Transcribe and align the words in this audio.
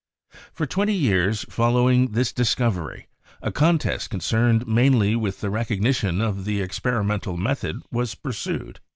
For 0.51 0.65
twenty 0.65 0.95
years 0.95 1.43
following 1.47 2.13
this 2.13 2.33
discovery 2.33 3.05
a 3.39 3.51
contest 3.51 4.09
concerned 4.09 4.65
mainly 4.65 5.15
with 5.15 5.41
the 5.41 5.51
recognition 5.51 6.21
of 6.21 6.43
the 6.43 6.59
experimental 6.59 7.37
method 7.37 7.83
was 7.91 8.15
pursued. 8.15 8.79